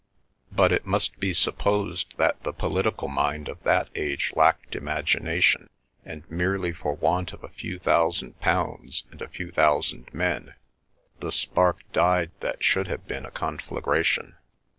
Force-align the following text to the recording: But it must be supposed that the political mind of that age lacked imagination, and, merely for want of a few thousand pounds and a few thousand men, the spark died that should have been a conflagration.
But 0.51 0.71
it 0.71 0.83
must 0.87 1.19
be 1.19 1.31
supposed 1.31 2.17
that 2.17 2.41
the 2.41 2.53
political 2.53 3.07
mind 3.07 3.47
of 3.47 3.61
that 3.61 3.87
age 3.93 4.33
lacked 4.35 4.73
imagination, 4.75 5.69
and, 6.03 6.23
merely 6.27 6.73
for 6.73 6.95
want 6.95 7.33
of 7.33 7.43
a 7.43 7.47
few 7.49 7.77
thousand 7.77 8.39
pounds 8.39 9.03
and 9.11 9.21
a 9.21 9.27
few 9.29 9.51
thousand 9.51 10.11
men, 10.11 10.55
the 11.19 11.31
spark 11.31 11.81
died 11.93 12.31
that 12.39 12.63
should 12.63 12.87
have 12.87 13.05
been 13.05 13.25
a 13.27 13.31
conflagration. 13.31 14.37